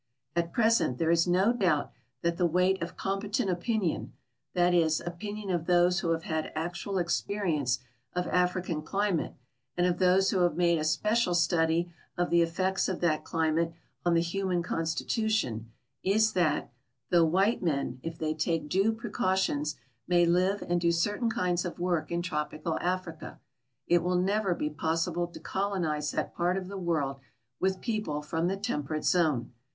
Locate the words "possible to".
24.71-25.39